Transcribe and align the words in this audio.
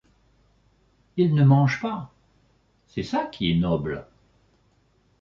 Ils 1.15 1.35
ne 1.35 1.43
mangent 1.43 1.79
pas; 1.79 2.11
c’est 2.87 3.03
ça 3.03 3.25
qui 3.25 3.51
est 3.51 3.55
noble. 3.59 4.07